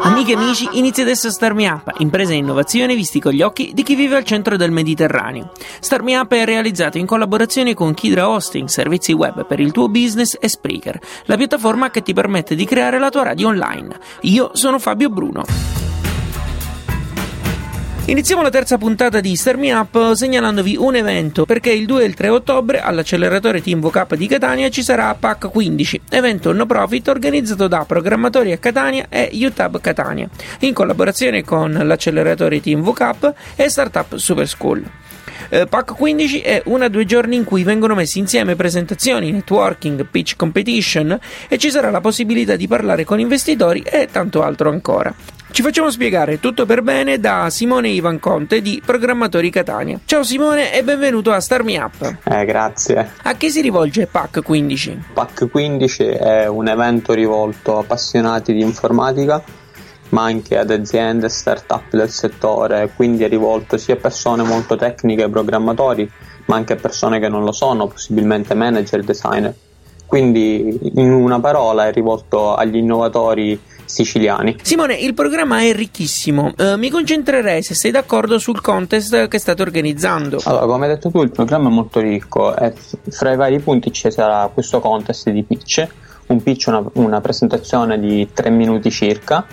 Amiche 0.00 0.32
e 0.32 0.36
amici, 0.36 0.68
inizia 0.72 1.02
adesso 1.02 1.30
Star 1.30 1.52
Up, 1.52 1.94
impresa 1.98 2.32
e 2.32 2.36
innovazione 2.36 2.94
visti 2.94 3.20
con 3.20 3.32
gli 3.32 3.42
occhi 3.42 3.72
di 3.74 3.82
chi 3.82 3.96
vive 3.96 4.16
al 4.16 4.24
centro 4.24 4.56
del 4.56 4.70
Mediterraneo. 4.70 5.50
Star 5.80 6.02
Up 6.02 6.32
è 6.32 6.44
realizzato 6.44 6.98
in 6.98 7.06
collaborazione 7.06 7.74
con 7.74 7.94
Kidra 7.94 8.28
Hosting, 8.28 8.68
servizi 8.68 9.12
web 9.12 9.46
per 9.46 9.58
il 9.58 9.72
tuo 9.72 9.88
business 9.88 10.36
e 10.40 10.48
Spreaker, 10.48 11.00
la 11.24 11.36
piattaforma 11.36 11.90
che 11.90 12.02
ti 12.02 12.12
permette 12.12 12.54
di 12.54 12.64
creare 12.64 12.98
la 12.98 13.10
tua 13.10 13.24
radio 13.24 13.48
online. 13.48 13.98
Io 14.22 14.50
sono 14.52 14.78
Fabio 14.78 15.10
Bruno. 15.10 15.87
Iniziamo 18.08 18.40
la 18.40 18.48
terza 18.48 18.78
puntata 18.78 19.20
di 19.20 19.36
Star 19.36 19.58
Me 19.58 19.70
Up 19.70 20.14
segnalandovi 20.14 20.76
un 20.78 20.94
evento 20.94 21.44
perché 21.44 21.72
il 21.72 21.84
2 21.84 22.02
e 22.02 22.06
il 22.06 22.14
3 22.14 22.30
ottobre 22.30 22.80
all'acceleratore 22.80 23.60
Team 23.60 23.82
VCAP 23.82 24.14
di 24.14 24.26
Catania 24.26 24.70
ci 24.70 24.82
sarà 24.82 25.14
PAC 25.14 25.50
15, 25.50 26.00
evento 26.08 26.50
no 26.54 26.64
profit 26.64 27.06
organizzato 27.08 27.68
da 27.68 27.84
Programmatori 27.84 28.52
a 28.52 28.56
Catania 28.56 29.08
e 29.10 29.28
UTAB 29.34 29.82
Catania, 29.82 30.26
in 30.60 30.72
collaborazione 30.72 31.44
con 31.44 31.70
l'acceleratore 31.70 32.62
Team 32.62 32.80
VCAP 32.80 33.34
e 33.56 33.68
Startup 33.68 34.16
Super 34.16 34.48
School. 34.48 34.82
Eh, 35.50 35.66
PAC 35.66 35.94
15 35.94 36.40
è 36.40 36.62
una 36.66 36.84
o 36.84 36.88
due 36.88 37.06
giorni 37.06 37.36
in 37.36 37.44
cui 37.44 37.62
vengono 37.62 37.94
messi 37.94 38.18
insieme 38.18 38.54
presentazioni, 38.54 39.30
networking, 39.30 40.04
pitch 40.04 40.36
competition 40.36 41.18
e 41.48 41.56
ci 41.56 41.70
sarà 41.70 41.90
la 41.90 42.00
possibilità 42.00 42.54
di 42.54 42.68
parlare 42.68 43.04
con 43.04 43.18
investitori 43.18 43.80
e 43.80 44.08
tanto 44.10 44.42
altro 44.42 44.68
ancora. 44.68 45.14
Ci 45.50 45.62
facciamo 45.62 45.90
spiegare 45.90 46.38
tutto 46.38 46.66
per 46.66 46.82
bene 46.82 47.18
da 47.18 47.48
Simone 47.48 47.88
Ivan 47.88 48.20
Conte 48.20 48.60
di 48.60 48.82
Programmatori 48.84 49.48
Catania. 49.48 49.98
Ciao 50.04 50.22
Simone 50.22 50.74
e 50.74 50.84
benvenuto 50.84 51.32
a 51.32 51.40
Star 51.40 51.64
Me 51.64 51.78
Up. 51.78 52.16
Eh, 52.22 52.44
grazie. 52.44 53.12
A 53.22 53.34
chi 53.34 53.50
si 53.50 53.62
rivolge 53.62 54.06
PAC 54.06 54.42
15? 54.42 55.04
PAC 55.14 55.48
15 55.50 56.04
è 56.04 56.46
un 56.46 56.68
evento 56.68 57.14
rivolto 57.14 57.78
a 57.78 57.80
appassionati 57.80 58.52
di 58.52 58.60
informatica, 58.60 59.42
ma 60.10 60.24
anche 60.24 60.58
ad 60.58 60.70
aziende, 60.70 61.28
start-up 61.28 61.90
del 61.90 62.10
settore, 62.10 62.90
quindi 62.94 63.24
è 63.24 63.28
rivolto 63.28 63.76
sia 63.76 63.94
a 63.94 63.98
persone 63.98 64.42
molto 64.42 64.76
tecniche 64.76 65.24
e 65.24 65.28
programmatori, 65.28 66.10
ma 66.46 66.56
anche 66.56 66.74
a 66.74 66.76
persone 66.76 67.18
che 67.18 67.28
non 67.28 67.44
lo 67.44 67.52
sono, 67.52 67.86
possibilmente 67.86 68.54
manager, 68.54 69.02
designer. 69.02 69.54
Quindi 70.06 70.78
in 70.94 71.12
una 71.12 71.38
parola 71.38 71.86
è 71.86 71.92
rivolto 71.92 72.54
agli 72.54 72.76
innovatori 72.76 73.60
siciliani. 73.84 74.56
Simone, 74.62 74.94
il 74.94 75.14
programma 75.14 75.60
è 75.60 75.72
ricchissimo. 75.74 76.54
Eh, 76.56 76.76
mi 76.76 76.88
concentrerei, 76.90 77.62
se 77.62 77.74
sei 77.74 77.90
d'accordo, 77.90 78.38
sul 78.38 78.60
contest 78.60 79.28
che 79.28 79.38
state 79.38 79.60
organizzando. 79.60 80.40
Allora, 80.44 80.66
come 80.66 80.86
hai 80.86 80.94
detto 80.94 81.10
tu, 81.10 81.22
il 81.22 81.30
programma 81.30 81.68
è 81.68 81.72
molto 81.72 82.00
ricco 82.00 82.56
e 82.56 82.72
fra 83.10 83.32
i 83.32 83.36
vari 83.36 83.58
punti 83.58 83.92
ci 83.92 84.10
sarà 84.10 84.48
questo 84.52 84.80
contest 84.80 85.28
di 85.30 85.42
pitch. 85.42 85.86
Un 86.28 86.42
pitch 86.42 86.66
una, 86.68 86.82
una 86.94 87.20
presentazione 87.20 87.98
di 87.98 88.28
tre 88.32 88.50
minuti 88.50 88.90
circa, 88.90 89.46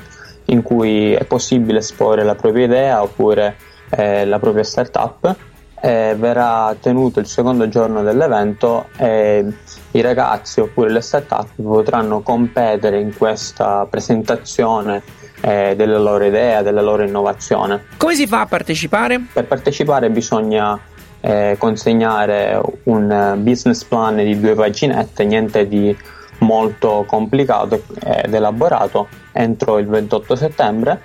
in 0.46 0.62
cui 0.62 1.14
è 1.14 1.24
possibile 1.26 1.80
esporre 1.80 2.24
la 2.24 2.36
propria 2.36 2.66
idea 2.66 3.02
oppure 3.02 3.56
eh, 3.90 4.26
la 4.26 4.40
propria 4.40 4.64
startup. 4.64 5.36
Eh, 5.82 6.16
verrà 6.18 6.76
tenuto 6.80 7.20
il 7.20 7.28
secondo 7.28 7.68
giorno 7.68 8.02
dell'evento 8.02 8.88
e 8.98 9.46
i 9.92 10.02
ragazzi 10.02 10.60
oppure 10.60 10.90
le 10.90 11.02
startup 11.02 11.50
potranno 11.62 12.22
competere 12.22 13.00
in 13.00 13.16
questa 13.16 13.86
presentazione 13.88 15.04
eh, 15.42 15.76
della 15.76 16.00
loro 16.00 16.26
idea, 16.26 16.64
della 16.64 16.82
loro 16.82 17.04
innovazione. 17.04 17.86
Come 17.98 18.16
si 18.16 18.26
fa 18.26 18.42
a 18.42 18.46
partecipare? 18.48 19.22
Per 19.32 19.46
partecipare 19.46 20.10
bisogna 20.10 20.80
eh, 21.22 21.56
consegnare 21.60 22.60
un 22.84 23.36
business 23.38 23.84
plan 23.84 24.16
di 24.16 24.40
due 24.40 24.56
paginette, 24.56 25.24
niente 25.24 25.68
di 25.68 25.96
molto 26.40 27.06
complicato 27.08 27.82
ed 28.04 28.34
elaborato 28.34 29.08
entro 29.32 29.78
il 29.78 29.88
28 29.88 30.36
settembre 30.36 31.02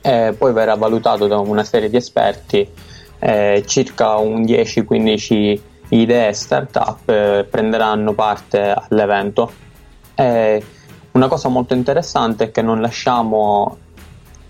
e 0.00 0.34
poi 0.36 0.52
verrà 0.52 0.74
valutato 0.74 1.26
da 1.26 1.38
una 1.38 1.64
serie 1.64 1.90
di 1.90 1.96
esperti 1.96 2.68
eh, 3.18 3.62
circa 3.66 4.16
un 4.16 4.42
10-15 4.42 5.60
idee 5.90 6.32
startup 6.32 7.08
eh, 7.08 7.46
prenderanno 7.48 8.14
parte 8.14 8.74
all'evento. 8.76 9.52
E 10.14 10.62
una 11.12 11.28
cosa 11.28 11.48
molto 11.48 11.74
interessante 11.74 12.44
è 12.44 12.50
che 12.50 12.62
non 12.62 12.80
lasciamo 12.80 13.76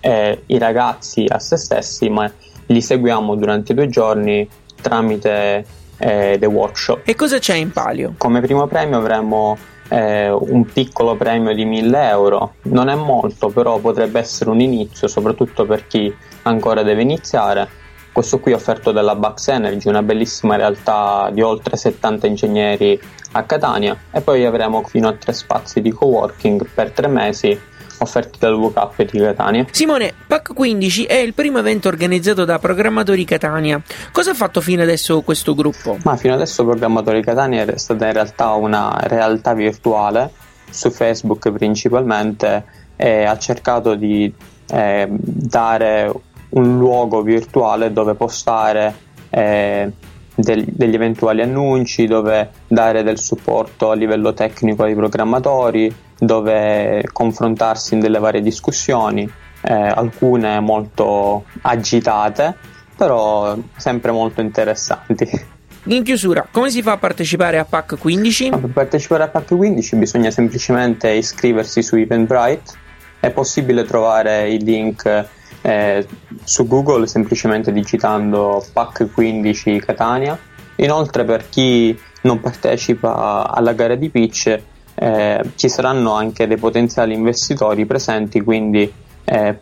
eh, 0.00 0.42
i 0.46 0.58
ragazzi 0.58 1.24
a 1.28 1.38
se 1.38 1.56
stessi, 1.56 2.08
ma 2.08 2.30
li 2.66 2.80
seguiamo 2.80 3.34
durante 3.34 3.74
due 3.74 3.88
giorni 3.88 4.48
tramite 4.80 5.64
eh, 6.00 6.36
dei 6.38 6.48
workshop. 6.48 7.02
E 7.04 7.14
cosa 7.14 7.38
c'è 7.38 7.54
in 7.54 7.70
palio? 7.70 8.14
Come 8.16 8.40
primo 8.40 8.66
premio 8.66 8.98
avremo 8.98 9.56
eh, 9.88 10.30
un 10.30 10.64
piccolo 10.64 11.14
premio 11.14 11.54
di 11.54 11.64
1000 11.64 12.08
euro. 12.08 12.54
Non 12.62 12.88
è 12.88 12.94
molto, 12.96 13.50
però 13.50 13.78
potrebbe 13.78 14.18
essere 14.18 14.50
un 14.50 14.60
inizio, 14.60 15.06
soprattutto 15.06 15.64
per 15.66 15.86
chi 15.86 16.12
ancora 16.42 16.82
deve 16.82 17.02
iniziare 17.02 17.78
questo 18.12 18.40
qui 18.40 18.52
è 18.52 18.54
offerto 18.56 18.90
dalla 18.90 19.14
Bax 19.14 19.48
Energy, 19.48 19.88
una 19.88 20.02
bellissima 20.02 20.56
realtà 20.56 21.30
di 21.32 21.42
oltre 21.42 21.76
70 21.76 22.26
ingegneri 22.26 23.00
a 23.32 23.44
Catania 23.44 23.96
e 24.10 24.20
poi 24.20 24.44
avremo 24.44 24.82
fino 24.82 25.08
a 25.08 25.12
tre 25.12 25.32
spazi 25.32 25.80
di 25.80 25.92
coworking 25.92 26.66
per 26.74 26.90
tre 26.90 27.06
mesi 27.06 27.58
offerti 28.00 28.38
dal 28.38 28.54
WCAP 28.54 29.10
di 29.10 29.18
Catania. 29.18 29.66
Simone, 29.70 30.12
PAC 30.26 30.54
15 30.54 31.04
è 31.04 31.16
il 31.16 31.34
primo 31.34 31.58
evento 31.58 31.88
organizzato 31.88 32.44
da 32.44 32.58
Programmatori 32.58 33.24
Catania. 33.24 33.80
Cosa 34.12 34.30
ha 34.30 34.34
fatto 34.34 34.60
fino 34.60 34.82
adesso 34.82 35.20
questo 35.22 35.54
gruppo? 35.54 35.98
Ma 36.04 36.16
fino 36.16 36.34
adesso 36.34 36.64
Programmatori 36.64 37.22
Catania 37.22 37.64
è 37.64 37.78
stata 37.78 38.06
in 38.06 38.12
realtà 38.12 38.52
una 38.52 38.98
realtà 39.02 39.54
virtuale 39.54 40.30
su 40.70 40.90
Facebook 40.90 41.50
principalmente 41.50 42.64
e 42.96 43.24
ha 43.24 43.36
cercato 43.38 43.94
di 43.94 44.32
eh, 44.70 45.06
dare 45.10 46.12
un 46.50 46.78
luogo 46.78 47.22
virtuale 47.22 47.92
dove 47.92 48.14
postare 48.14 48.94
eh, 49.30 49.90
del, 50.34 50.64
degli 50.66 50.94
eventuali 50.94 51.42
annunci, 51.42 52.06
dove 52.06 52.50
dare 52.66 53.02
del 53.02 53.18
supporto 53.18 53.90
a 53.90 53.94
livello 53.94 54.32
tecnico 54.32 54.84
ai 54.84 54.94
programmatori, 54.94 55.94
dove 56.20 57.02
confrontarsi 57.12 57.94
in 57.94 58.00
delle 58.00 58.18
varie 58.18 58.42
discussioni, 58.42 59.28
eh, 59.62 59.72
alcune 59.72 60.60
molto 60.60 61.44
agitate, 61.62 62.54
però 62.94 63.56
sempre 63.76 64.12
molto 64.12 64.40
interessanti. 64.42 65.58
In 65.84 66.02
chiusura, 66.04 66.46
come 66.50 66.70
si 66.70 66.82
fa 66.82 66.92
a 66.92 66.98
partecipare 66.98 67.58
a 67.58 67.64
PAC 67.64 67.96
15? 67.98 68.50
per 68.50 68.70
partecipare 68.70 69.22
a 69.22 69.28
PAC 69.28 69.56
15 69.56 69.96
bisogna 69.96 70.30
semplicemente 70.30 71.08
iscriversi 71.10 71.82
su 71.82 71.96
Eventbrite, 71.96 72.72
è 73.18 73.30
possibile 73.30 73.84
trovare 73.84 74.50
il 74.50 74.62
link 74.62 75.26
eh, 75.62 76.06
su 76.44 76.66
Google 76.66 77.06
semplicemente 77.06 77.72
digitando 77.72 78.62
PAC 78.72 79.10
15 79.12 79.80
Catania. 79.80 80.38
Inoltre 80.76 81.24
per 81.24 81.48
chi 81.48 81.98
non 82.22 82.40
partecipa 82.40 83.48
alla 83.50 83.72
gara 83.72 83.94
di 83.94 84.10
pitch 84.10 84.58
eh, 85.02 85.52
ci 85.54 85.70
saranno 85.70 86.12
anche 86.12 86.46
dei 86.46 86.58
potenziali 86.58 87.14
investitori 87.14 87.86
presenti, 87.86 88.42
quindi 88.42 88.92
eh, 89.24 89.58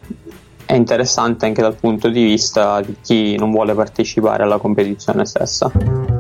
è 0.65 0.75
interessante 0.75 1.47
anche 1.47 1.63
dal 1.63 1.77
punto 1.77 2.09
di 2.09 2.25
vista 2.25 2.81
di 2.81 2.97
chi 3.01 3.37
non 3.37 3.53
vuole 3.53 3.73
partecipare 3.73 4.43
alla 4.43 4.59
competizione 4.59 5.25
stessa. 5.25 6.18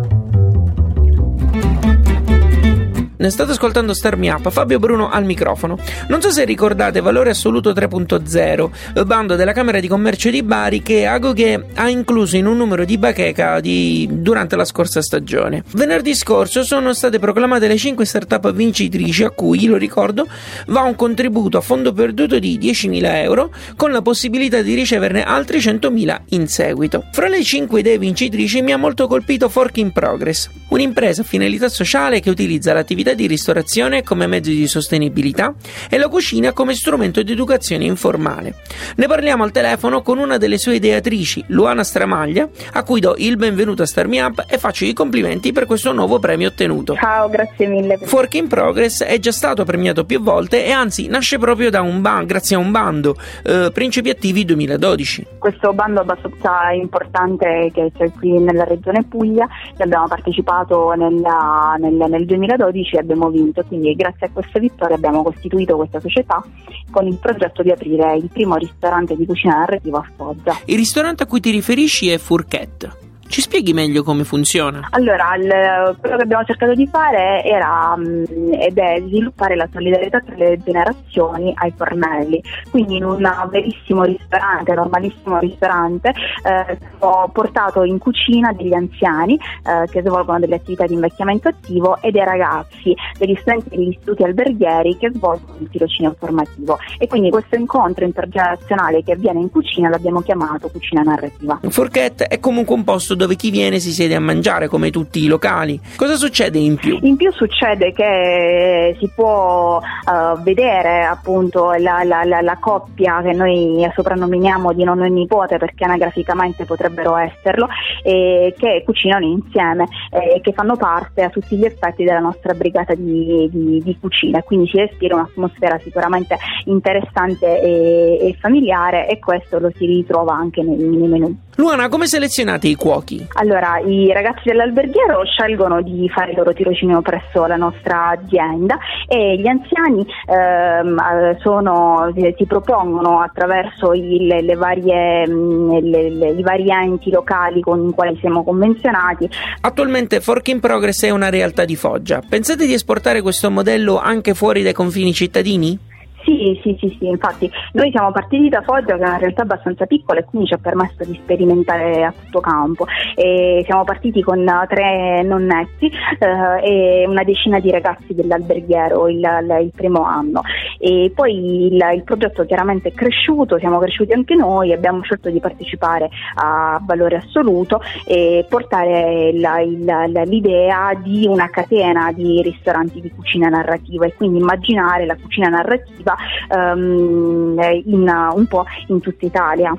Ne 3.20 3.30
state 3.30 3.50
ascoltando 3.50 3.94
Star 3.94 4.16
Me 4.16 4.30
Up, 4.30 4.48
Fabio 4.48 4.78
Bruno 4.78 5.10
al 5.10 5.24
microfono. 5.24 5.76
Non 6.06 6.22
so 6.22 6.30
se 6.30 6.44
ricordate 6.44 7.00
Valore 7.00 7.30
Assoluto 7.30 7.72
3.0, 7.72 9.04
bando 9.04 9.34
della 9.34 9.50
Camera 9.50 9.80
di 9.80 9.88
Commercio 9.88 10.30
di 10.30 10.44
Bari 10.44 10.82
che 10.82 11.04
Agoghe 11.04 11.66
ha 11.74 11.88
incluso 11.88 12.36
in 12.36 12.46
un 12.46 12.56
numero 12.56 12.84
di 12.84 12.96
bacheca 12.96 13.58
di... 13.58 14.08
durante 14.08 14.54
la 14.54 14.64
scorsa 14.64 15.02
stagione. 15.02 15.64
Venerdì 15.72 16.14
scorso 16.14 16.62
sono 16.62 16.94
state 16.94 17.18
proclamate 17.18 17.66
le 17.66 17.76
5 17.76 18.04
startup 18.04 18.52
vincitrici 18.52 19.24
a 19.24 19.30
cui, 19.30 19.66
lo 19.66 19.76
ricordo, 19.76 20.28
va 20.68 20.82
un 20.82 20.94
contributo 20.94 21.58
a 21.58 21.60
fondo 21.60 21.92
perduto 21.92 22.38
di 22.38 22.56
10.000 22.56 23.00
euro 23.16 23.52
con 23.74 23.90
la 23.90 24.00
possibilità 24.00 24.62
di 24.62 24.74
riceverne 24.74 25.24
altri 25.24 25.58
100.000 25.58 26.20
in 26.28 26.46
seguito. 26.46 27.06
Fra 27.10 27.26
le 27.26 27.42
5 27.42 27.80
idee 27.80 27.98
vincitrici 27.98 28.62
mi 28.62 28.70
ha 28.70 28.76
molto 28.76 29.08
colpito 29.08 29.48
Fork 29.48 29.78
in 29.78 29.90
Progress, 29.90 30.48
un'impresa 30.68 31.22
a 31.22 31.24
finalità 31.24 31.68
sociale 31.68 32.20
che 32.20 32.30
utilizza 32.30 32.72
l'attività 32.72 33.06
attività 33.08 33.14
di 33.14 33.26
ristorazione 33.26 34.02
come 34.02 34.26
mezzo 34.26 34.50
di 34.50 34.66
sostenibilità 34.66 35.54
e 35.88 35.98
la 35.98 36.08
cucina 36.08 36.52
come 36.52 36.74
strumento 36.74 37.22
di 37.22 37.32
educazione 37.32 37.84
informale. 37.84 38.54
Ne 38.96 39.06
parliamo 39.06 39.44
al 39.44 39.52
telefono 39.52 40.02
con 40.02 40.18
una 40.18 40.36
delle 40.36 40.58
sue 40.58 40.76
ideatrici, 40.76 41.44
Luana 41.48 41.84
Stramaglia, 41.84 42.48
a 42.72 42.82
cui 42.82 43.00
do 43.00 43.14
il 43.18 43.36
benvenuto 43.36 43.82
a 43.82 43.86
Star 43.86 44.08
Me 44.08 44.20
Up 44.20 44.44
e 44.48 44.58
faccio 44.58 44.84
i 44.84 44.92
complimenti 44.92 45.52
per 45.52 45.66
questo 45.66 45.92
nuovo 45.92 46.18
premio 46.18 46.48
ottenuto. 46.48 46.94
Ciao, 46.94 47.28
grazie 47.28 47.66
mille. 47.66 47.98
Fork 47.98 48.34
in 48.34 48.48
Progress 48.48 49.02
è 49.02 49.18
già 49.18 49.32
stato 49.32 49.64
premiato 49.64 50.04
più 50.04 50.20
volte 50.20 50.64
e 50.64 50.70
anzi 50.70 51.06
nasce 51.08 51.38
proprio 51.38 51.70
da 51.70 51.80
un 51.80 52.00
ban- 52.00 52.26
grazie 52.26 52.56
a 52.56 52.58
un 52.58 52.70
bando, 52.70 53.16
eh, 53.44 53.70
Principi 53.72 54.10
Attivi 54.10 54.44
2012. 54.44 55.26
Questo 55.38 55.72
bando 55.72 56.00
abbastanza 56.00 56.70
importante 56.72 57.70
che 57.72 57.92
c'è 57.96 58.10
qui 58.12 58.38
nella 58.38 58.64
regione 58.64 59.04
Puglia, 59.04 59.46
che 59.76 59.82
abbiamo 59.82 60.08
partecipato 60.08 60.92
nella, 60.92 61.76
nel, 61.78 61.94
nel 61.94 62.26
2012 62.26 62.97
abbiamo 62.98 63.30
vinto, 63.30 63.62
quindi 63.64 63.94
grazie 63.94 64.26
a 64.26 64.30
questa 64.30 64.58
vittoria 64.58 64.96
abbiamo 64.96 65.22
costituito 65.22 65.76
questa 65.76 66.00
società 66.00 66.42
con 66.90 67.06
il 67.06 67.16
progetto 67.16 67.62
di 67.62 67.70
aprire 67.70 68.16
il 68.16 68.28
primo 68.32 68.56
ristorante 68.56 69.16
di 69.16 69.26
cucina 69.26 69.58
narrativa 69.58 69.98
a 69.98 70.10
Foggia. 70.16 70.58
Il 70.66 70.76
ristorante 70.76 71.22
a 71.22 71.26
cui 71.26 71.40
ti 71.40 71.50
riferisci 71.50 72.10
è 72.10 72.18
Fourchette. 72.18 73.06
Ci 73.28 73.42
spieghi 73.42 73.74
meglio 73.74 74.02
come 74.02 74.24
funziona? 74.24 74.88
Allora, 74.90 75.34
il, 75.36 75.96
quello 76.00 76.16
che 76.16 76.22
abbiamo 76.22 76.44
cercato 76.44 76.72
di 76.72 76.86
fare 76.86 77.44
era 77.44 77.94
mh, 77.94 78.24
ed 78.58 78.78
è 78.78 79.02
sviluppare 79.06 79.54
la 79.54 79.68
solidarietà 79.70 80.20
tra 80.20 80.34
le 80.34 80.58
generazioni 80.64 81.52
ai 81.54 81.72
fornelli. 81.76 82.42
Quindi 82.70 82.96
in 82.96 83.04
un 83.04 83.30
verissimo 83.50 84.04
ristorante, 84.04 84.72
normalissimo 84.72 85.38
ristorante, 85.38 86.08
eh, 86.08 86.78
ho 87.00 87.28
portato 87.28 87.84
in 87.84 87.98
cucina 87.98 88.52
degli 88.52 88.72
anziani 88.72 89.34
eh, 89.34 89.90
che 89.90 90.00
svolgono 90.00 90.38
delle 90.38 90.56
attività 90.56 90.86
di 90.86 90.94
invecchiamento 90.94 91.48
attivo 91.48 92.00
e 92.00 92.10
dei 92.10 92.24
ragazzi, 92.24 92.94
degli 93.18 93.36
studenti 93.40 93.68
degli 93.68 93.88
istituti 93.88 94.22
alberghieri 94.22 94.96
che 94.96 95.10
svolgono 95.12 95.58
il 95.60 95.68
tirocinio 95.68 96.16
formativo. 96.18 96.78
E 96.96 97.06
quindi 97.06 97.28
questo 97.28 97.56
incontro 97.56 98.06
intergenerazionale 98.06 99.04
che 99.04 99.12
avviene 99.12 99.40
in 99.40 99.50
cucina 99.50 99.90
l'abbiamo 99.90 100.22
chiamato 100.22 100.70
cucina 100.70 101.02
narrativa. 101.02 101.60
Fourchette 101.68 102.24
è 102.24 102.40
comunque 102.40 102.74
un 102.74 102.84
posto 102.84 103.16
dove 103.18 103.36
chi 103.36 103.50
viene 103.50 103.78
si 103.80 103.90
siede 103.90 104.14
a 104.14 104.20
mangiare 104.20 104.68
come 104.68 104.90
tutti 104.90 105.22
i 105.22 105.26
locali. 105.26 105.78
Cosa 105.96 106.14
succede 106.14 106.58
in 106.58 106.76
più? 106.76 106.98
In 107.02 107.16
più 107.16 107.30
succede 107.32 107.92
che 107.92 108.96
si 108.98 109.10
può 109.14 109.76
uh, 109.78 110.42
vedere 110.42 111.04
appunto 111.04 111.72
la, 111.72 112.02
la, 112.04 112.24
la, 112.24 112.40
la, 112.40 112.56
coppia 112.58 113.20
che 113.22 113.32
noi 113.32 113.86
soprannominiamo 113.94 114.72
di 114.72 114.84
nonno 114.84 115.04
e 115.04 115.10
nipote 115.10 115.58
perché 115.58 115.84
anagraficamente 115.84 116.64
potrebbero 116.64 117.16
esserlo 117.16 117.68
e 118.02 118.54
che 118.56 118.82
cucinano 118.84 119.26
insieme 119.26 119.86
e 120.10 120.40
che 120.40 120.52
fanno 120.52 120.76
parte 120.76 121.22
a 121.22 121.30
tutti 121.30 121.56
gli 121.56 121.64
effetti 121.64 122.04
della 122.04 122.18
nostra 122.20 122.54
brigata 122.54 122.94
di, 122.94 123.48
di, 123.50 123.82
di 123.82 123.98
cucina 124.00 124.42
quindi 124.42 124.68
si 124.68 124.78
respira 124.78 125.16
un'atmosfera 125.16 125.78
sicuramente 125.78 126.36
interessante 126.64 127.60
e, 127.60 128.18
e, 128.28 128.36
familiare 128.40 129.08
e 129.08 129.18
questo 129.18 129.58
lo 129.58 129.70
si 129.76 129.86
ritrova 129.86 130.34
anche 130.34 130.62
nei, 130.62 130.76
nei 130.76 131.08
menù. 131.08 131.36
Luana, 131.58 131.88
come 131.88 132.06
selezionate 132.06 132.68
i 132.68 132.76
cuochi? 132.76 133.26
Allora, 133.32 133.80
i 133.80 134.12
ragazzi 134.12 134.42
dell'alberghiero 134.44 135.24
scelgono 135.24 135.82
di 135.82 136.08
fare 136.08 136.30
il 136.30 136.36
loro 136.36 136.52
tirocinio 136.52 137.02
presso 137.02 137.46
la 137.46 137.56
nostra 137.56 138.10
azienda 138.10 138.78
e 139.08 139.36
gli 139.36 139.48
anziani 139.48 140.06
ehm, 140.26 141.36
sono, 141.40 142.14
si 142.14 142.46
propongono 142.46 143.22
attraverso 143.22 143.92
il, 143.92 144.28
le 144.28 144.54
varie, 144.54 145.26
le, 145.26 146.10
le, 146.10 146.28
i 146.28 146.42
vari 146.42 146.70
enti 146.70 147.10
locali 147.10 147.60
con 147.60 147.88
i 147.88 147.92
quali 147.92 148.16
siamo 148.20 148.44
convenzionati. 148.44 149.28
Attualmente 149.62 150.20
Fork 150.20 150.46
in 150.46 150.60
Progress 150.60 151.06
è 151.06 151.10
una 151.10 151.28
realtà 151.28 151.64
di 151.64 151.74
Foggia. 151.74 152.22
Pensate 152.26 152.66
di 152.66 152.72
esportare 152.72 153.20
questo 153.20 153.50
modello 153.50 153.98
anche 153.98 154.32
fuori 154.32 154.62
dai 154.62 154.72
confini 154.72 155.12
cittadini? 155.12 155.87
Sì, 156.28 156.60
sì, 156.62 156.76
sì, 156.78 156.94
sì, 156.98 157.06
infatti. 157.06 157.50
Noi 157.72 157.90
siamo 157.90 158.12
partiti 158.12 158.50
da 158.50 158.60
Foggia 158.60 158.98
che 158.98 159.02
è 159.02 159.08
una 159.08 159.16
realtà 159.16 159.42
abbastanza 159.42 159.86
piccola 159.86 160.20
e 160.20 160.24
quindi 160.24 160.48
ci 160.48 160.54
ha 160.54 160.58
permesso 160.58 161.02
di 161.04 161.18
sperimentare 161.22 162.04
a 162.04 162.12
tutto 162.12 162.40
campo. 162.40 162.86
E 163.14 163.62
siamo 163.64 163.84
partiti 163.84 164.22
con 164.22 164.44
tre 164.68 165.22
nonnetti 165.22 165.90
eh, 166.18 167.02
e 167.02 167.06
una 167.08 167.24
decina 167.24 167.60
di 167.60 167.70
ragazzi 167.70 168.14
dell'alberghiero 168.14 169.08
il, 169.08 169.26
il 169.62 169.72
primo 169.74 170.02
anno. 170.02 170.42
E 170.78 171.10
poi 171.14 171.72
il, 171.72 171.82
il, 171.94 172.02
progetto 172.04 172.44
chiaramente 172.44 172.90
è 172.90 172.92
cresciuto, 172.92 173.58
siamo 173.58 173.78
cresciuti 173.78 174.12
anche 174.12 174.34
noi, 174.34 174.74
abbiamo 174.74 175.02
scelto 175.02 175.30
di 175.30 175.40
partecipare 175.40 176.10
a 176.34 176.78
valore 176.84 177.16
assoluto 177.16 177.80
e 178.04 178.44
portare 178.46 179.32
la, 179.32 179.60
il, 179.60 179.82
l'idea 180.26 180.92
di 181.02 181.26
una 181.26 181.48
catena 181.48 182.12
di 182.12 182.42
ristoranti 182.42 183.00
di 183.00 183.10
cucina 183.10 183.48
narrativa. 183.48 184.04
E 184.04 184.12
quindi 184.12 184.40
immaginare 184.40 185.06
la 185.06 185.16
cucina 185.16 185.48
narrativa 185.48 186.16
um, 186.50 187.56
in, 187.84 188.30
un 188.34 188.46
po' 188.46 188.64
in 188.86 189.00
tutta 189.00 189.26
Italia 189.26 189.74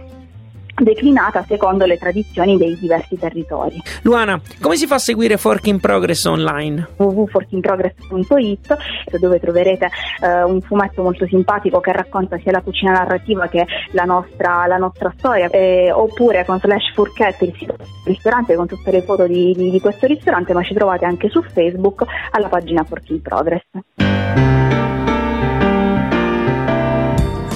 declinata 0.83 1.43
secondo 1.47 1.85
le 1.85 1.97
tradizioni 1.97 2.57
dei 2.57 2.77
diversi 2.77 3.17
territori. 3.17 3.81
Luana, 4.03 4.39
come 4.61 4.75
si 4.75 4.87
fa 4.87 4.95
a 4.95 4.99
seguire 4.99 5.37
Fork 5.37 5.67
in 5.67 5.79
Progress 5.79 6.25
online? 6.25 6.87
www.forkinprogress.it 6.95 8.77
dove 9.19 9.39
troverete 9.39 9.89
eh, 10.21 10.43
un 10.43 10.61
fumetto 10.61 11.01
molto 11.03 11.25
simpatico 11.27 11.79
che 11.79 11.91
racconta 11.91 12.37
sia 12.37 12.51
la 12.51 12.61
cucina 12.61 12.91
narrativa 12.91 13.47
che 13.47 13.65
la 13.91 14.03
nostra, 14.03 14.65
la 14.67 14.77
nostra 14.77 15.13
storia 15.17 15.49
eh, 15.49 15.91
oppure 15.91 16.45
con 16.45 16.59
slash 16.59 16.93
Furchette 16.93 17.45
il 17.45 17.53
sito 17.57 17.75
del 17.77 17.87
ristorante 18.05 18.55
con 18.55 18.67
tutte 18.67 18.91
le 18.91 19.01
foto 19.01 19.25
di, 19.25 19.53
di, 19.55 19.71
di 19.71 19.79
questo 19.79 20.07
ristorante 20.07 20.53
ma 20.53 20.63
ci 20.63 20.73
trovate 20.73 21.05
anche 21.05 21.29
su 21.29 21.41
Facebook 21.41 22.03
alla 22.31 22.47
pagina 22.47 22.83
Fork 22.83 23.09
in 23.09 23.21
Progress. 23.21 24.68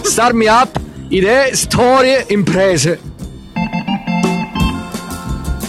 Start 0.03 0.35
me 0.35 0.47
up, 0.47 0.77
idee, 1.09 1.55
storie, 1.55 2.25
imprese. 2.29 2.99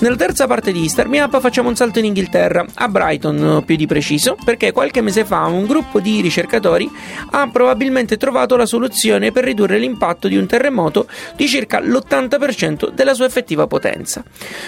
Nella 0.04 0.16
terza 0.16 0.46
parte 0.46 0.70
di 0.70 0.86
Star 0.86 1.08
Me 1.08 1.22
Up 1.22 1.40
facciamo 1.40 1.70
un 1.70 1.76
salto 1.76 1.98
in 1.98 2.04
Inghilterra, 2.04 2.66
a 2.74 2.88
Brighton 2.88 3.62
più 3.64 3.74
di 3.74 3.86
preciso, 3.86 4.36
perché 4.44 4.70
qualche 4.70 5.00
mese 5.00 5.24
fa 5.24 5.46
un 5.46 5.64
gruppo 5.64 5.98
di 5.98 6.20
ricercatori 6.20 6.90
ha 7.30 7.48
probabilmente 7.48 8.18
trovato 8.18 8.54
la 8.56 8.66
soluzione 8.66 9.32
per 9.32 9.44
ridurre 9.44 9.78
l'impatto 9.78 10.28
di 10.28 10.36
un 10.36 10.44
terremoto 10.44 11.06
di 11.36 11.48
circa 11.48 11.80
l'80% 11.80 12.90
della 12.90 13.14
sua 13.14 13.24
effettiva 13.24 13.66
potenza. 13.66 14.22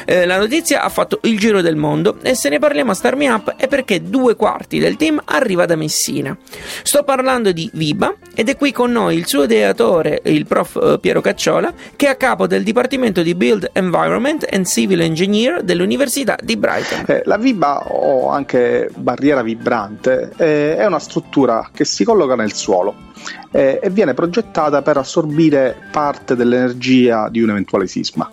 Eh, 0.07 0.25
la 0.25 0.39
notizia 0.39 0.81
ha 0.81 0.89
fatto 0.89 1.21
il 1.25 1.39
giro 1.39 1.61
del 1.61 1.77
mondo 1.77 2.17
e 2.23 2.35
se 2.35 2.49
ne 2.49 2.59
parliamo 2.59 2.93
a 2.93 2.95
Star 2.95 3.15
Me 3.17 3.29
Up 3.29 3.57
è 3.57 3.69
perché 3.69 4.01
due 4.01 4.37
quarti 4.37 4.79
del 4.79 4.97
team 4.97 5.21
arriva 5.23 5.67
da 5.67 5.77
Messina. 5.77 6.35
Sto 6.83 7.03
parlando 7.03 7.53
di 7.53 7.69
Viba 7.75 8.15
ed 8.35 8.49
è 8.49 8.57
qui 8.57 8.73
con 8.73 8.91
noi 8.91 9.19
il 9.19 9.27
suo 9.27 9.43
ideatore, 9.43 10.23
il 10.25 10.47
prof 10.47 10.77
eh, 10.83 10.99
Piero 10.99 11.21
Cacciola, 11.21 11.75
che 11.95 12.07
è 12.07 12.09
a 12.09 12.17
capo 12.17 12.47
del 12.47 12.63
Dipartimento 12.63 13.21
di 13.21 13.35
Build 13.35 13.69
Environment 13.75 14.47
and 14.51 14.65
Civil 14.65 15.03
Engineering 15.03 15.25
Engineer 15.27 15.63
dell'Università 15.63 16.39
di 16.41 16.57
Brighton. 16.57 17.05
Eh, 17.07 17.23
la 17.25 17.37
VIBA 17.37 17.89
o 17.89 18.31
anche 18.31 18.89
barriera 18.95 19.43
vibrante 19.43 20.33
eh, 20.37 20.77
è 20.77 20.87
una 20.87 20.99
struttura 20.99 21.69
che 21.73 21.85
si 21.85 22.05
colloca 22.05 22.37
nel 22.37 22.55
suolo 22.55 23.06
eh, 23.51 23.81
e 23.83 23.91
viene 23.91 24.15
progettata 24.15 24.83
per 24.83 24.97
assorbire 24.97 25.77
parte 25.91 26.37
dell'energia 26.37 27.29
di 27.29 27.41
un 27.43 27.51
eventuale 27.51 27.87
sisma. 27.87 28.31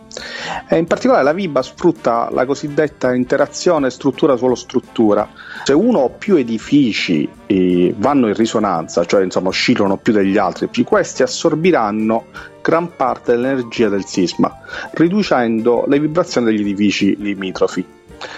Eh, 0.67 0.77
in 0.77 0.85
particolare 0.85 1.23
la 1.23 1.33
VIBA 1.33 1.61
sfrutta 1.61 2.29
la 2.31 2.45
cosiddetta 2.45 3.13
interazione 3.13 3.89
struttura 3.89 4.35
suolo-struttura. 4.35 5.27
Se 5.63 5.73
uno 5.73 5.99
o 5.99 6.09
più 6.09 6.35
edifici 6.35 7.27
eh, 7.45 7.93
vanno 7.97 8.27
in 8.27 8.33
risonanza, 8.33 9.05
cioè 9.05 9.23
insomma 9.23 9.49
oscillano 9.49 9.97
più 9.97 10.13
degli 10.13 10.37
altri, 10.37 10.69
questi 10.83 11.23
assorbiranno 11.23 12.25
gran 12.61 12.95
parte 12.95 13.33
dell'energia 13.33 13.89
del 13.89 14.05
sisma, 14.05 14.51
riducendo 14.91 15.85
le 15.87 15.99
vibrazioni 15.99 16.47
degli 16.47 16.61
edifici 16.61 17.15
limitrofi. 17.17 17.85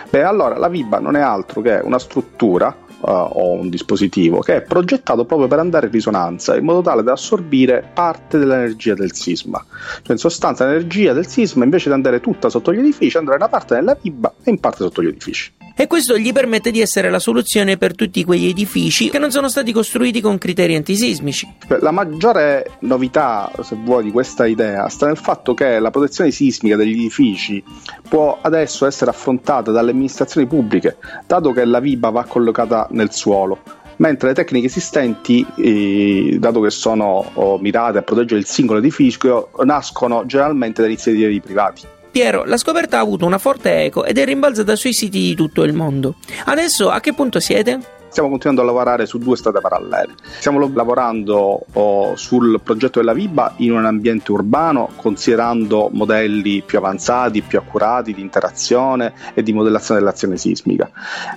Beh, 0.10 0.24
allora 0.24 0.58
la 0.58 0.68
VIBA 0.68 1.00
non 1.00 1.16
è 1.16 1.22
altro 1.22 1.62
che 1.62 1.80
una 1.84 2.00
struttura 2.00 2.76
uh, 3.02 3.10
o 3.10 3.52
un 3.54 3.70
dispositivo 3.70 4.40
che 4.40 4.58
è 4.58 4.62
progettato 4.62 5.26
proprio 5.26 5.48
per 5.48 5.60
andare 5.60 5.88
in 5.88 5.92
risonanza 5.92 6.56
in 6.56 6.64
modo 6.64 6.82
tale 6.82 7.04
da 7.04 7.14
assorbire 7.14 7.90
parte 7.94 8.38
dell'energia 8.38 8.94
del 8.94 9.14
sisma. 9.14 9.64
Cioè, 10.02 10.12
in 10.12 10.18
sostanza, 10.18 10.66
l'energia 10.66 11.14
del 11.14 11.28
sisma 11.28 11.64
invece 11.64 11.90
di 11.90 11.96
andare 11.96 12.20
tutta 12.20 12.50
sotto 12.50 12.74
gli 12.74 12.80
edifici, 12.80 13.18
andrà 13.18 13.36
in 13.36 13.42
una 13.42 13.50
parte 13.50 13.76
nella 13.76 13.98
VIBA 14.00 14.34
e 14.44 14.52
in 14.52 14.60
parte 14.60 14.78
sotto 14.78 15.02
gli 15.02 15.08
edifici 15.08 15.52
e 15.76 15.88
questo 15.88 16.18
gli 16.18 16.32
permette 16.32 16.72
di 16.72 16.80
essere 16.80 17.10
la 17.10 17.20
soluzione 17.20 17.78
per 17.78 17.96
tutti 17.96 18.24
quegli 18.24 18.48
edifici 18.48 19.10
che 19.10 19.20
non 19.20 19.32
sono 19.32 19.50
stati 19.50 19.74
costruiti 19.74 20.22
con 20.22 20.38
criteri 20.38 20.76
antisismici. 20.76 21.54
La 21.82 21.92
maggiore 21.92 22.78
novità, 22.80 23.52
se 23.62 23.76
vuoi, 23.76 24.06
di 24.06 24.12
questa 24.12 24.46
idea 24.46 24.88
sta 24.88 25.08
nel 25.08 25.18
fatto 25.18 25.54
che 25.54 25.80
la 25.80 25.92
protezione 25.92 26.32
sismica 26.32 26.78
degli 26.78 26.94
edifici 26.94 27.62
può 28.08 28.40
adesso 28.42 28.86
essere 28.86 29.12
affrontata 29.12 29.72
dalle 29.72 29.92
amministrazioni 29.92 30.48
pubbliche, 30.48 30.98
dato 31.28 31.52
che 31.52 31.66
la 31.66 31.80
VIBA 31.80 32.10
va 32.10 32.24
collocata 32.24 32.88
nel 32.92 33.12
suolo 33.12 33.60
mentre 33.98 34.30
le 34.30 34.34
tecniche 34.34 34.68
esistenti, 34.68 35.46
eh, 35.56 36.38
dato 36.40 36.60
che 36.60 36.70
sono 36.70 37.32
oh, 37.34 37.58
mirate 37.60 38.00
a 38.00 38.02
proteggere 38.02 38.40
il 38.40 38.46
singolo 38.46 38.80
edificio, 38.80 39.52
nascono 39.64 40.26
generalmente 40.26 40.82
da 40.82 40.88
iniziative 40.88 41.40
privati. 41.40 41.84
Piero, 42.16 42.46
la 42.46 42.56
scoperta 42.56 42.98
ha 42.98 43.02
avuto 43.02 43.26
una 43.26 43.38
forte 43.38 43.84
eco 43.84 44.06
ed 44.06 44.18
è 44.18 44.24
rimbalzata 44.24 44.78
sui 44.78 44.94
siti 44.94 45.20
di 45.20 45.36
tutto 45.36 45.64
il 45.64 45.74
mondo. 45.74 46.16
Adesso 46.46 46.90
a 46.90 47.02
che 47.02 47.14
punto 47.14 47.42
siete? 47.42 47.95
Stiamo 48.16 48.32
continuando 48.32 48.62
a 48.62 48.66
lavorare 48.74 49.06
su 49.06 49.18
due 49.18 49.36
strade 49.36 49.60
parallele. 49.60 50.14
Stiamo 50.38 50.72
lavorando 50.74 51.66
oh, 51.74 52.16
sul 52.16 52.62
progetto 52.64 53.00
della 53.00 53.12
VIBA 53.12 53.56
in 53.58 53.74
un 53.74 53.84
ambiente 53.84 54.32
urbano, 54.32 54.92
considerando 54.96 55.90
modelli 55.92 56.62
più 56.62 56.78
avanzati, 56.78 57.42
più 57.42 57.60
accurati 57.60 58.14
di 58.14 58.22
interazione 58.22 59.12
e 59.34 59.44
di 59.44 59.52
modellazione 59.52 60.00
dell'azione 60.00 60.38
sismica, 60.38 60.90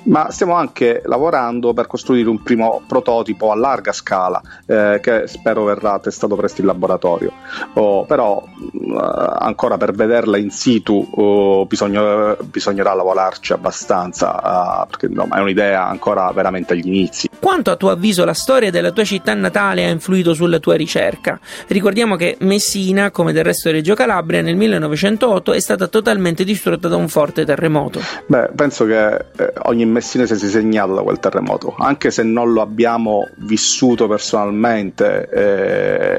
ma 0.05 0.31
stiamo 0.31 0.55
anche 0.55 1.03
lavorando 1.05 1.73
per 1.73 1.89
costruire 1.89 2.29
un 2.29 2.45
primo 2.45 2.81
prototipo 2.87 3.51
a 3.51 3.57
larga 3.57 3.91
scala 3.91 4.41
eh, 4.65 5.01
che 5.03 5.27
spero 5.27 5.65
verrà 5.65 5.99
testato 5.99 6.37
presto 6.37 6.61
in 6.61 6.69
laboratorio. 6.69 7.33
Oh, 7.75 8.05
però 8.05 8.41
eh, 8.41 9.33
ancora 9.41 9.77
per 9.77 9.91
vederla 9.91 10.37
in 10.37 10.51
situ 10.51 11.09
oh, 11.11 11.67
bisogna, 11.67 12.37
bisognerà 12.37 12.95
lavorarci 12.95 13.53
abbastanza 13.53 14.85
eh, 14.85 14.87
perché 14.91 15.09
no, 15.09 15.27
è 15.29 15.41
un'idea 15.41 15.85
ancora 15.85 16.31
veramente 16.31 16.67
agli 16.73 16.87
inizi. 16.87 17.29
Quanto 17.39 17.71
a 17.71 17.77
tuo 17.77 17.91
avviso 17.91 18.25
la 18.25 18.35
storia 18.35 18.71
della 18.71 18.91
tua 18.91 19.05
città 19.05 19.35
natale 19.35 19.85
ha 19.85 19.89
influito 19.89 20.35
sulla 20.35 20.59
tua 20.59 20.75
ricerca? 20.75 21.39
Ricordiamo 21.69 22.17
che 22.17 22.37
Messina, 22.41 23.11
come 23.11 23.33
del 23.33 23.45
resto 23.45 23.71
Reggio 23.71 23.95
Calabria, 23.95 24.43
nel 24.43 24.57
1908 24.57 25.53
è 25.53 25.61
stata 25.61 25.87
totalmente 25.87 26.45
distrutta 26.45 26.89
da 26.89 26.97
un 26.97 27.09
forte 27.09 27.45
terremoto. 27.45 28.01
Beh, 28.27 28.51
penso 28.55 28.85
che 28.85 29.07
eh, 29.15 29.53
ogni 29.65 29.87
messinese 29.87 30.37
si 30.37 30.47
è 30.47 30.49
segnato 30.49 30.95
da 30.95 31.03
quel 31.03 31.19
terremoto, 31.19 31.75
anche 31.79 32.11
se 32.11 32.23
non 32.23 32.53
lo 32.53 32.61
abbiamo 32.61 33.29
vissuto 33.37 34.09
personalmente. 34.09 35.29
Eh, 35.31 36.18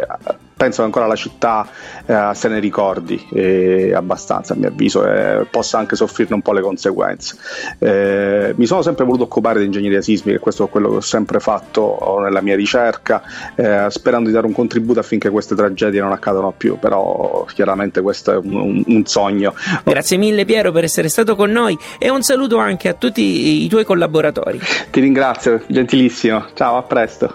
penso 0.70 0.82
che 0.82 0.86
ancora 0.86 1.08
la 1.08 1.16
città 1.16 1.68
eh, 2.06 2.30
se 2.34 2.48
ne 2.48 2.60
ricordi 2.60 3.28
eh, 3.34 3.92
abbastanza, 3.94 4.54
a 4.54 4.56
mio 4.56 4.68
avviso, 4.68 5.06
e 5.06 5.46
possa 5.50 5.80
anche 5.80 5.96
soffrirne 5.96 6.36
un 6.36 6.42
po' 6.42 6.54
le 6.54 6.62
conseguenze. 6.62 7.38
Eh, 7.80 8.54
mi 8.56 8.66
sono 8.66 8.82
sempre 8.82 9.06
voluto 9.06 9.24
occupare 9.24 9.60
di 9.60 9.66
ingegneria 9.66 10.02
sismica 10.02 10.40
questo 10.40 10.66
è 10.66 10.70
quello 10.70 10.90
che 10.90 10.96
ho 10.98 11.02
sempre 11.02 11.40
fatto 11.40 12.20
nella 12.22 12.42
mia 12.42 12.56
ricerca, 12.56 13.22
eh, 13.56 13.88
sperando 13.90 14.30
di 14.30 14.36
dare 14.36 14.46
un 14.46 14.54
contributo 14.54 15.00
affinché 15.00 15.30
queste 15.30 15.56
tragedie 15.56 16.02
non 16.02 16.12
accadano 16.12 16.54
più, 16.56 16.78
però 16.78 17.46
chiaramente 17.54 18.02
questo 18.02 18.34
è 18.34 18.38
un, 18.38 18.54
un, 18.54 18.84
un 18.86 19.06
sogno. 19.06 19.56
Grazie 19.84 20.18
mille 20.18 20.46
Piero 20.46 20.72
per 20.72 20.84
essere 20.84 21.10
stato 21.10 21.36
con 21.36 21.50
noi 21.52 21.78
e 21.98 22.10
un 22.10 22.22
saluto 22.22 22.58
anche 22.58 22.90
a 22.90 22.94
tutti 22.94 23.64
i 23.64 23.68
tuoi 23.68 23.86
collaboratori. 23.86 24.60
Ti 24.92 25.00
ringrazio, 25.00 25.64
gentilissimo, 25.68 26.46
ciao, 26.54 26.78
a 26.78 26.84
presto. 26.84 27.34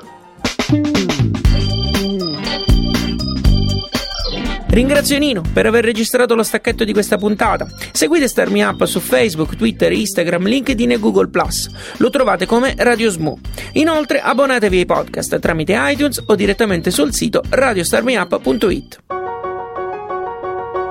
Ringrazio 4.74 5.18
Nino 5.18 5.40
per 5.52 5.66
aver 5.66 5.84
registrato 5.84 6.34
lo 6.34 6.42
stacchetto 6.42 6.82
di 6.82 6.92
questa 6.92 7.16
puntata. 7.16 7.68
Seguite 7.92 8.26
Star 8.26 8.50
Me 8.50 8.64
Up 8.64 8.82
su 8.86 8.98
Facebook, 8.98 9.54
Twitter, 9.54 9.92
Instagram, 9.92 10.48
LinkedIn 10.48 10.90
e 10.90 10.98
Google 10.98 11.30
Lo 11.98 12.10
trovate 12.10 12.44
come 12.44 12.74
Radio 12.78 13.08
Smo. 13.08 13.38
Inoltre 13.74 14.18
abbonatevi 14.20 14.78
ai 14.78 14.84
podcast 14.84 15.38
tramite 15.38 15.76
iTunes 15.78 16.24
o 16.26 16.34
direttamente 16.34 16.90
sul 16.90 17.14
sito 17.14 17.40
radiostarmeup.it. 17.48 18.98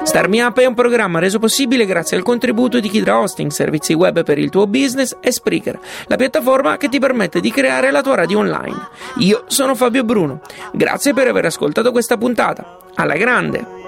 Star 0.04 0.30
Me 0.30 0.42
Up 0.42 0.58
è 0.60 0.66
un 0.66 0.76
programma 0.76 1.20
reso 1.20 1.40
possibile 1.40 1.86
grazie 1.86 2.16
al 2.16 2.24
contributo 2.24 2.80
di 2.80 2.88
Kidra 2.88 3.20
Hosting, 3.20 3.52
servizi 3.52 3.92
web 3.92 4.24
per 4.24 4.38
il 4.38 4.50
tuo 4.50 4.66
business 4.66 5.18
e 5.20 5.30
Spreaker, 5.30 5.78
la 6.08 6.16
piattaforma 6.16 6.78
che 6.78 6.88
ti 6.88 7.00
permette 7.00 7.42
di 7.42 7.52
creare 7.52 7.92
la 7.92 8.02
tua 8.02 8.16
radio 8.16 8.40
online. 8.40 8.88
Io 9.18 9.44
sono 9.48 9.76
Fabio 9.76 10.06
Bruno. 10.06 10.40
Grazie 10.72 11.14
per 11.14 11.28
aver 11.28 11.44
ascoltato 11.44 11.92
questa 11.92 12.16
puntata. 12.16 12.83
Alla 12.96 13.16
grande! 13.16 13.83